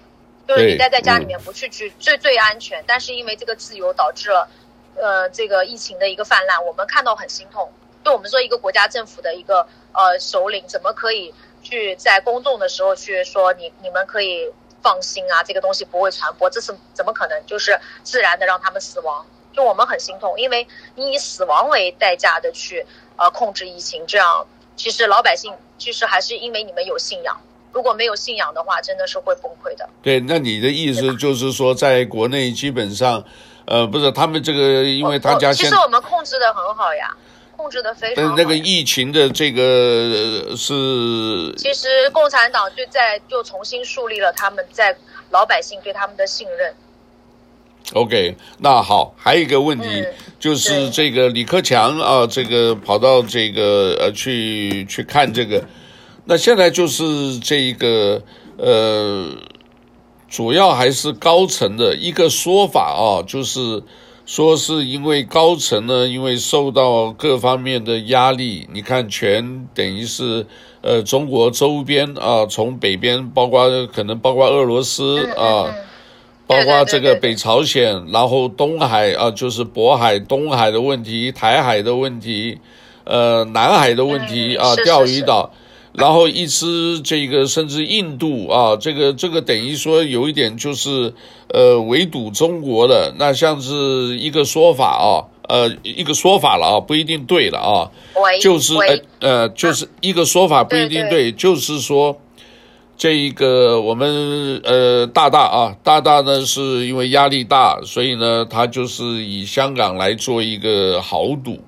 [0.50, 4.48] 就是你待在家里面不去去最最安全，但是因为这个自由导致了，
[4.96, 7.70] 呃，这个疫情的一个泛滥，我们看到很心痛。
[8.04, 11.32] 就我们说一个国家政府的一个呃首领，怎么可以
[11.62, 17.46] 去在公众的时候去说你你们可以放心啊，这个东西不会传播，这是怎么可能？
[17.46, 22.84] 就是自然的让他们死亡，就我们很心痛，因为你以死亡为代价的去
[23.14, 27.40] 呃控制疫情，这样其实老百姓其实还是因为你们有信仰。
[27.72, 29.88] 如果没有信仰的话，真的是会崩溃的。
[30.02, 33.22] 对，那你的意思就是说，在国内基本上，
[33.64, 37.16] 呃，不是他们这个，因为他家现其实我们控制的很好呀，
[37.56, 38.34] 控制的非常好。
[38.36, 44.96] 那个疫情的这个是，其实共产党就在就重新树立了他们在
[45.30, 46.74] 老百姓对他们的信任。
[47.94, 55.64] OK，那好，还有一个问题、嗯、就是这个李克强啊，这个跑到这个呃去去看这个。
[56.30, 58.22] 那现在就是这一个
[58.56, 59.30] 呃，
[60.28, 63.82] 主要还是高层的一个说法啊，就是
[64.24, 70.46] 说是因为高层呢，因为受到各方面的压力，你看全等于是
[70.82, 75.74] 呃中国周边啊，从北边包括可能包括俄罗斯啊，
[76.46, 82.60] 包括这个北朝鲜，然后东海啊，就是渤海、东海的问题、台海的问题，
[83.02, 85.52] 呃，南海的问题啊，钓鱼岛。
[85.92, 91.14] 然后一支这个甚至印度啊，这个这个等于说有一点就是
[91.48, 97.90] 呃围堵中国的，那像是一个说法啊，呃一个说法了啊，不一定对了啊，
[98.40, 102.18] 就是呃呃就是一个说法不一定对，就是说。
[103.02, 111.58] 这一个我们呃大大啊大大呢是因为压力大，所以呢他就是以香港来做一个豪赌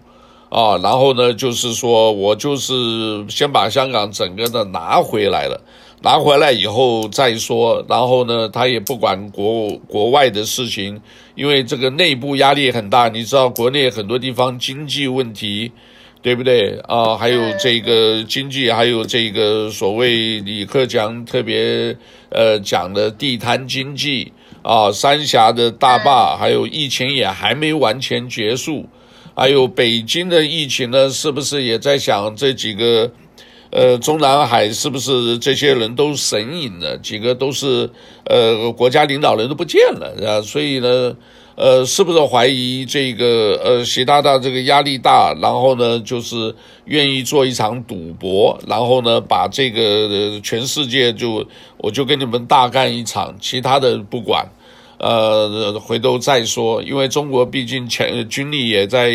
[0.52, 5.58] 啊，然后呢就是说我就是先把香港整个的拿回来了，
[6.02, 11.00] 拿回来以后再说，然后呢他也不管国国外的事情，
[11.34, 15.72] 因为这个内部压力很大，你知道国内很多地方经济问题。
[16.24, 17.16] 对不对啊？
[17.16, 21.96] 还有这个经济，还有这个所谓李克强特别
[22.28, 28.86] 呃讲的地摊经济啊，三峡的大坝，还有疫情也还没完全结束，
[29.42, 33.11] 还有北京的疫情呢，是不是也在想这几个
[33.70, 36.96] 呃中南海是不是这些人都神隐了？
[36.98, 37.90] 几个都是
[38.26, 41.16] 呃国家领导人都不见了啊，所以呢。
[41.55, 46.55] 呃，是不是怀疑这个呃习大大这个压力大，然后呢，就是
[46.87, 54.48] 愿意做一场赌博，然后呢，把这个、全世界就我就跟你们大干一场，其他的不管，
[55.02, 56.82] 呃，回头再说。
[56.82, 59.10] 因为中国毕竟前军力也在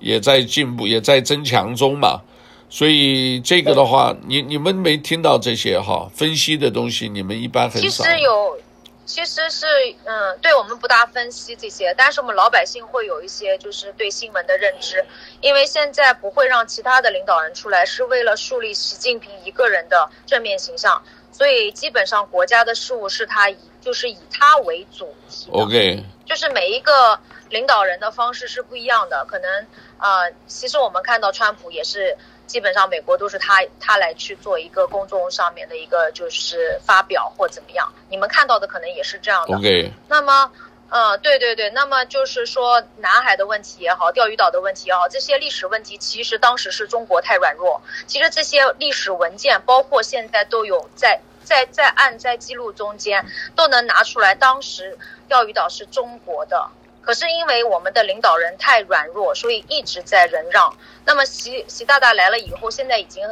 [0.00, 2.20] 也在进步，也在增强中嘛，
[2.68, 8.04] 所以这个的话，你你们没听到这些哈分析的东西，你们一般很少。
[8.04, 8.58] 其实有。
[9.06, 9.66] 其实是，
[10.04, 15.04] 嗯，对我们不大分析这些，但是我们老百姓会有一些就是对新闻的认知，
[15.42, 25.50] 因为现在不会让其他的领导人出来，是为了树立习近平一个人的正面形象，所以基本上国家的事务是他以就是以他为主题。
[25.52, 27.18] OK，就是每一个
[27.50, 29.66] 领导人的方式是不一样的，可能
[29.98, 32.16] 啊、呃，其实我们看到川普也是。
[32.46, 39.56] 基本上美国都是他他来去做一个公众上面的一个就是发表或怎么样，你们看到的可能也是这样的。
[39.56, 39.90] OK。
[40.08, 40.52] 那么，
[40.90, 47.80] 嗯，对对对，那么就是说南海的问题也好，钓鱼岛的问题也好，这些历史问题其实当时是中国太软弱。
[48.06, 56.68] 其实这些历史文件，包括现在都有在在在案在记录中间都能拿出来，当时钓鱼岛是中国的。
[57.02, 60.74] 可是因为我们的领导人太软弱，所以一直在忍让。
[61.04, 63.22] 那么习习大大来了以后，现在已经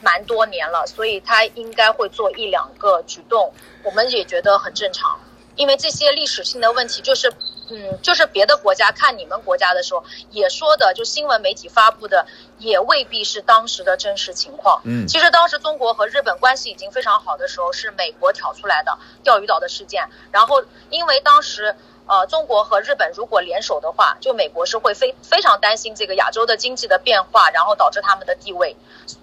[0.00, 3.54] 蛮多年了，所以他应该会做一两个举动，
[3.84, 5.20] 我们也觉得很正常。
[5.60, 7.30] 因为这些历史性的问题，就是
[7.68, 12.26] 嗯，就是别的国家看你们国家的时候也说的，就新闻媒体发布的
[12.58, 14.80] 也未必是当时的真实情况。
[14.84, 21.76] 嗯，其实当时中国和日本关系已经非常好的时候，是美国挑出来的钓鱼岛的事件，然后因为当时。
[22.06, 28.74] 呃，中国和日本如果联手的话，就美国是会非非常担心这个亚洲的经济的变化，然后导致他们的地位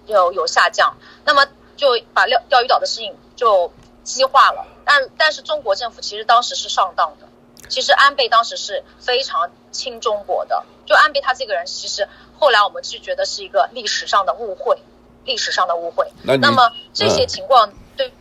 [0.05, 0.95] 有有下降，
[1.25, 1.45] 那么
[1.75, 3.69] 就把钓钓鱼岛的事情就
[4.07, 4.65] 激化了。
[4.85, 7.27] 但但是中国政府其实当时是上当的，
[7.67, 12.07] 其实安倍当时是非常亲中国的，就安倍他这个人，其实
[12.39, 14.79] 后来我们就觉得是一个历史上的误会，
[15.25, 16.09] 历史上的误会。
[16.23, 18.13] 那，那么这些情况对，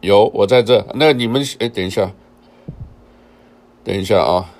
[0.00, 2.10] 有我在这，那你们哎，等一下。
[3.84, 4.50] 等一下啊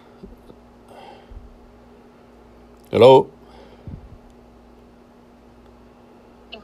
[2.90, 3.29] ，Hello，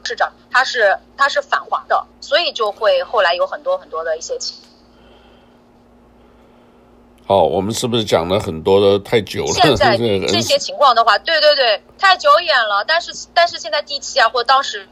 [0.05, 4.55] 市长他是他是反华的，所以就会后来有很多很多的一些情。
[7.27, 9.51] 哦，我们是不是讲了很多的太久了？
[9.51, 9.97] 现在
[10.29, 12.85] 这些情况的话，对对对，太久远了。
[12.87, 14.87] 但是但是现在地契啊，或当时。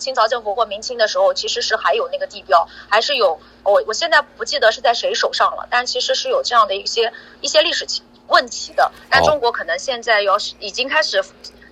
[0.00, 7.86] 清朝政府或明清的时候，其实是还有那个地标，还是有我我现在不记得是在谁手上了，但其实是有这样的一些一些历史
[8.26, 8.90] 问题的。
[9.08, 11.22] 但中国可能现在要是已经开始，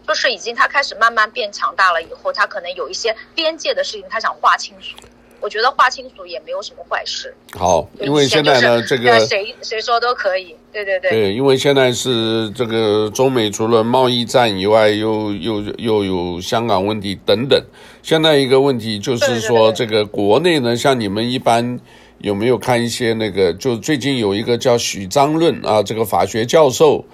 [0.06, 4.96] 就是已经他开始慢慢变强大了以后，他可能有一些边界的事情，他想划清楚。
[5.40, 7.34] 我觉得划清楚也没有什么坏事。
[7.58, 10.54] 好，因为现在呢，这个谁谁说都可以。
[10.72, 11.10] 对对对。
[11.10, 17.60] 对，因为现在是这个中美除了贸易战以外，又又又有香港问题等等。
[18.04, 21.80] 现在一个问题就是说，这个国内呢，像你们一般
[22.18, 23.52] 有没有看一些那个？
[23.54, 27.04] 就最近有一个叫许章润啊，这个法学教授。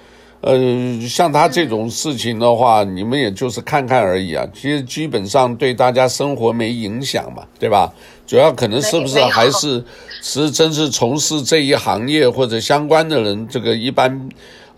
[0.40, 4.46] 呃，像他这种事情的话，你们也就是看看而已啊。
[4.55, 7.92] 其实基本上对大家生活没影响嘛，对吧？
[8.27, 9.83] 主要可能是不是还是
[10.22, 14.29] 是真是从事这一行业或者相关的人，这个一般，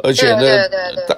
[0.04, 0.40] 而且呢，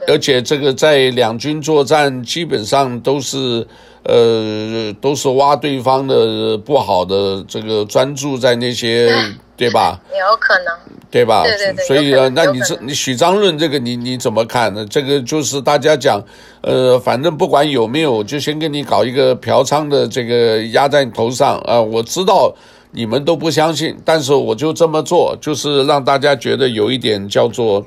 [0.08, 3.66] 而且这个在两军作战基本上都是
[4.04, 9.14] 呃都是挖对方的不好的，这个专注在那些，
[9.68, 10.00] 对吧？
[10.10, 10.74] 有可能。
[11.12, 11.42] 对吧？
[11.42, 14.82] 对对对，所以呢，那你这你许章论这个你你怎么看呢？
[14.88, 16.18] 这个就是大家讲，
[16.62, 21.82] 呃，反正不管有没有，就先给你搞一个嫖娼的这个压在你头上啊，呃！
[21.82, 22.54] 我知道
[22.92, 27.84] 你们都不相信，但是我就这么做，就是让大家觉得有一点叫做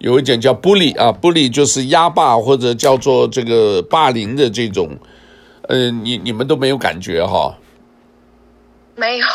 [0.00, 4.86] 有一点叫 bully 啊，bully 就是压霸或者叫做这个霸凌的这种，
[5.62, 7.56] 呃，你你们都没有感觉哈？
[8.96, 9.26] 没有，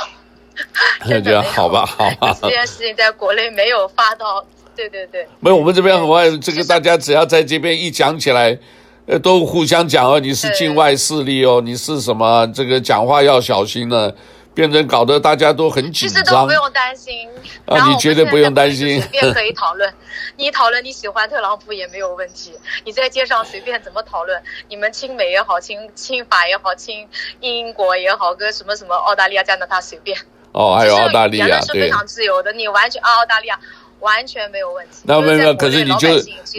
[1.10, 2.38] 感觉好吧， 好吧。
[2.42, 4.44] 这件事情在国内没有发到，
[4.76, 5.28] 对对对。
[5.40, 8.58] 没有，我们这边很外，这个大家只要在这边一讲起来，
[9.06, 12.48] 呃，都互相讲哦，你是境外势力哦，你是什么？
[12.54, 14.16] 这个讲话要小心了。
[14.56, 17.28] 变成搞得大家都很紧张，其实都不用担心
[17.66, 17.90] 啊！
[17.90, 19.94] 你绝对不用担心，随便可以讨论。
[20.38, 22.54] 你讨论你喜欢特朗普也没有问题，
[22.86, 27.06] 你在街上随便怎么讨论，你们亲美也好，亲亲法也好，亲
[27.42, 30.18] 英国也好，跟什么什么澳大利亚、加拿大随便。
[30.56, 33.60] 哦，还有澳大利亚，对非常自由的，你完全澳大利亚。
[34.02, 34.98] 完全没有问题。
[35.06, 36.08] 那没有，可是你就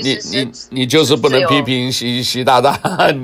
[0.03, 2.77] 你你你就是不能批评习习大大，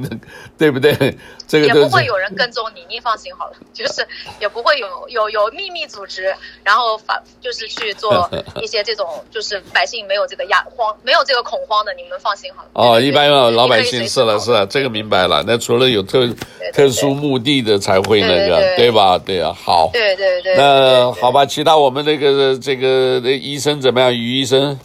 [0.63, 0.95] 对不对？
[1.49, 3.55] 这个也不会有人跟踪你，你放心好了。
[3.73, 4.07] 就是
[4.41, 6.33] 也不会有有有秘密组织，
[6.63, 12.69] 然后反就是去做一些这种， 就是百姓没有这个压慌，没有这个恐慌的，你们放心好了。
[12.75, 15.43] 哦，一般老百姓是了是了，这个明白了。
[15.45, 16.29] 那除了有特
[16.73, 19.19] 特殊目的的才会那个，对吧？
[19.19, 19.91] 对啊，好。
[19.93, 20.55] 对对对。
[20.55, 24.15] 那好吧，其他我们那个这个医生怎么样？
[24.15, 24.79] 于医生，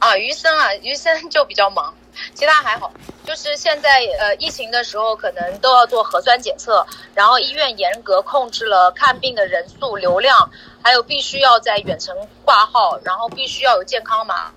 [0.00, 1.94] 啊，于医生啊，于医生就比较忙，
[2.34, 2.92] 其他还好。
[3.24, 10.50] 就是现在呃，疫情的时候可能都要做核酸检测，然后医院严格控制了看病的人数、流量，
[10.82, 14.52] 还有必须要在远程挂号，然后必须要有健康码。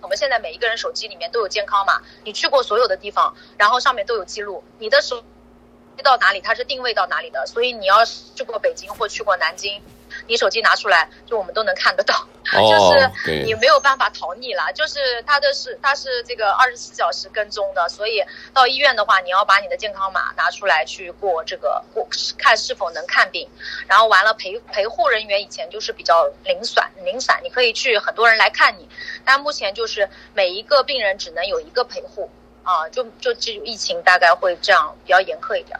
[0.00, 9.82] 我们现在每一个人手机里面都有健康码，你去过所有的地方，然后上面都有记录，你的手机到哪里，它是定位到哪里的，所以你要去过北京或去过南京。
[10.30, 12.14] 你手机拿出来，就我们都能看得到，
[12.52, 14.72] 哦、就是你没有办法逃匿了。
[14.72, 18.22] 就是它的是，它是这个二十四小时跟踪的，所以
[18.54, 22.06] 到医院的话，你要把你的健康码拿出来去过这个过，
[22.38, 23.50] 看是否能看病。
[23.88, 28.88] 然后完了陪陪护人员以前就是比较零散零散，你可以去很多人来看你，
[29.24, 32.30] 但目前就是每一个病人只能有一个陪护
[32.62, 35.76] 啊，就就这疫情大概会这样比较严苛一点。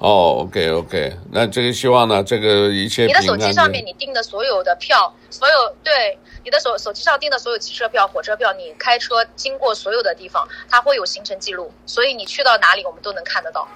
[0.00, 13.68] 哦，OK，OK，那这个希望呢，这个一切你的手机上面你订的所有的票，所有对你的手手机上订的所有汽车票、火车票，你开车经过所有的地方，它会有行程记录，所以你去到哪里我们都能看得到。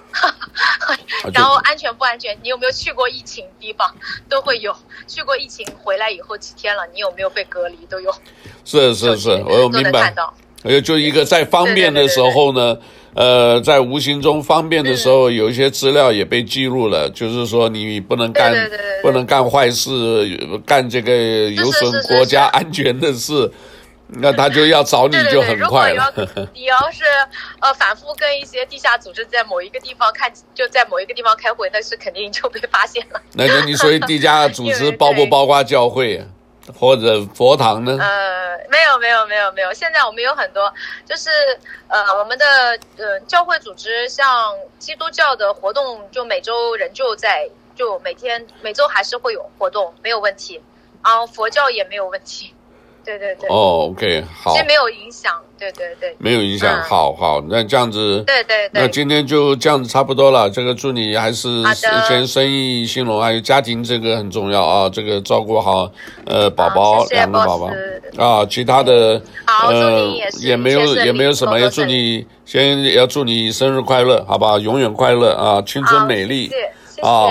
[1.34, 3.94] 然后安全不安全，你有没有去过疫情地方
[4.26, 4.74] 都会有，
[5.06, 8.10] 去过疫情回来以后几天了，你有没有被隔离都有。
[8.64, 10.14] 是是是，我有明白。
[10.62, 12.78] 还有就一个在方便的时候呢。
[13.14, 18.52] 呃，在无形中方便的时候，有一些资料也被记录了，就是说你不能干，
[19.02, 19.90] 不能干坏事，
[20.66, 21.12] 干这个
[21.50, 23.48] 有损国家安全的事，
[24.08, 26.12] 那他就要找你就很快了。
[26.16, 27.04] 如果你要，你要是
[27.60, 33.20] 呃反复跟一些地下组织在某一个地方看，就在某一个地方开会，那是肯定就被发现了。
[33.34, 36.26] 那就你说 地下组织包不包括教会？
[36.72, 37.98] 或者佛堂呢？
[38.00, 39.72] 呃，没有，没有，没有，没有。
[39.74, 40.72] 现在我们有很多，
[41.04, 41.30] 就是
[41.88, 50.62] 呃，我们的呃教会组织，像基督教的活动，就每周仍旧在，就每天每周还是会有活动，没有问题。
[51.04, 52.53] 然后佛教也没有问题。
[53.04, 53.48] 对对对。
[53.48, 54.52] 哦，OK，好。
[54.52, 55.32] 其实没有影响。
[55.56, 60.50] 对对对，没有影响，好好，那这样子，对对对，那今天就这样子差不多了。
[60.50, 61.62] 这个祝你还是
[62.06, 65.90] 先生意兴隆，还有家庭这个很重要啊，这个照顾好
[66.26, 67.70] 呃宝宝两个宝宝
[68.18, 69.22] 啊，其他的
[69.62, 74.58] 呃也没有也没有什么，要祝你先要祝你生日快乐，好不好？
[74.58, 76.50] 永远快乐啊，青春美丽
[77.00, 77.28] 啊！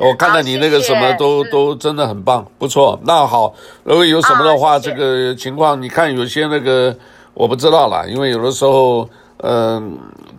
[0.00, 2.98] 我看到你那个什么都都真的很棒，不错。
[3.04, 6.96] 那好，如果有什么的话，这个情况你看有些那个。
[7.32, 9.82] 我不知道了，因为有的时候，嗯、呃，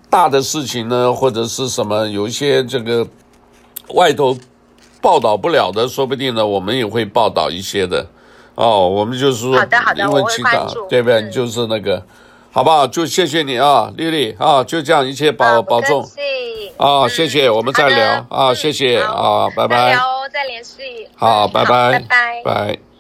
[0.10, 3.08] 大的事情呢，或者是什么，有一些这个
[3.96, 4.38] 外头
[5.02, 8.06] 报道不了的，说不定呢，我们也会报道一些的。
[8.56, 9.56] 哦，我们就是说，
[9.96, 11.22] 因为其他，对不对？
[11.22, 12.06] 嗯、就是那个，
[12.52, 12.86] 好不好？
[12.86, 16.04] 就谢谢你啊，丽丽啊，就这样，一切保、啊、保重。
[16.78, 19.92] 啊，谢谢，我们再聊啊，谢谢啊，拜拜。
[19.92, 20.00] 聊，
[20.34, 21.08] 再联系。
[21.16, 22.91] 好，拜拜，拜拜。